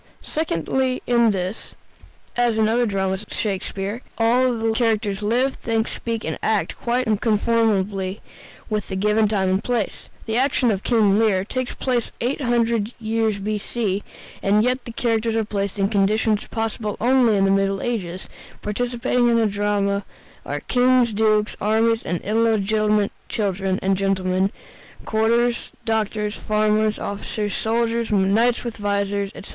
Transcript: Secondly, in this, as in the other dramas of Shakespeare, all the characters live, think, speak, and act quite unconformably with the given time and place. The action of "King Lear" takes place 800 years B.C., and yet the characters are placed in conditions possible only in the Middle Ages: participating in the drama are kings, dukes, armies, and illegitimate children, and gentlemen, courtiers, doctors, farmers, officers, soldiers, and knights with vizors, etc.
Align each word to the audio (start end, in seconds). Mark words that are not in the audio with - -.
Secondly, 0.23 1.03
in 1.05 1.29
this, 1.29 1.75
as 2.35 2.57
in 2.57 2.65
the 2.65 2.71
other 2.71 2.85
dramas 2.87 3.21
of 3.21 3.31
Shakespeare, 3.31 4.01
all 4.17 4.57
the 4.57 4.73
characters 4.73 5.21
live, 5.21 5.53
think, 5.53 5.87
speak, 5.87 6.23
and 6.25 6.39
act 6.41 6.75
quite 6.75 7.05
unconformably 7.05 8.19
with 8.67 8.87
the 8.87 8.95
given 8.95 9.27
time 9.27 9.51
and 9.51 9.63
place. 9.63 10.09
The 10.25 10.37
action 10.37 10.71
of 10.71 10.81
"King 10.81 11.19
Lear" 11.19 11.45
takes 11.45 11.75
place 11.75 12.11
800 12.19 12.93
years 12.99 13.37
B.C., 13.37 14.01
and 14.41 14.63
yet 14.63 14.85
the 14.85 14.91
characters 14.91 15.35
are 15.35 15.45
placed 15.45 15.77
in 15.77 15.87
conditions 15.87 16.47
possible 16.47 16.97
only 16.99 17.37
in 17.37 17.45
the 17.45 17.51
Middle 17.51 17.79
Ages: 17.83 18.27
participating 18.63 19.29
in 19.29 19.37
the 19.37 19.45
drama 19.45 20.03
are 20.47 20.61
kings, 20.61 21.13
dukes, 21.13 21.55
armies, 21.61 22.01
and 22.01 22.19
illegitimate 22.21 23.11
children, 23.29 23.77
and 23.83 23.95
gentlemen, 23.95 24.51
courtiers, 25.05 25.71
doctors, 25.85 26.33
farmers, 26.35 26.97
officers, 26.97 27.53
soldiers, 27.55 28.09
and 28.09 28.33
knights 28.33 28.63
with 28.63 28.77
vizors, 28.79 29.27
etc. 29.35 29.49